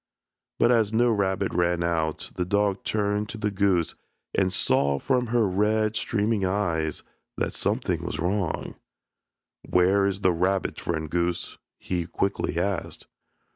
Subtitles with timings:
[0.57, 3.93] But as no rabbit ran out the dog turned to the goose
[4.33, 7.03] and saw from her red, streaming eyes
[7.37, 8.73] that something was wrong.
[9.61, 13.05] "Where is the rabbit, friend goose?" he quickly asked.